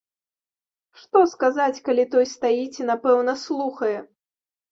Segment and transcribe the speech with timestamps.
[1.01, 3.93] Што сказаць, калі той стаіць і, напэўна, слухае.